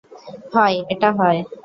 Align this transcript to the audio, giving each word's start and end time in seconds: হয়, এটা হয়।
হয়, 0.53 0.77
এটা 0.89 1.09
হয়। 1.11 1.39